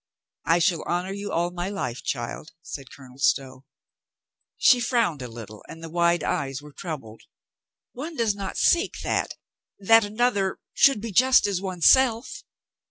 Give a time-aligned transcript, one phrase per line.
[0.45, 3.65] "I shall honor you all my life, child," said Colonel Stow.
[4.57, 7.21] She frowned a little and the wide eyes were troubled.
[7.91, 9.35] "One does not seek that—
[9.89, 12.41] that another— should be just as oneself."